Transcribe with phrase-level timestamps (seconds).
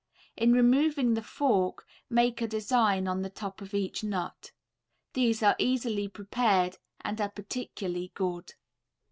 [0.35, 4.51] In removing the fork make a design on the top of each nut.
[5.13, 8.55] These are easily prepared and are particularly good.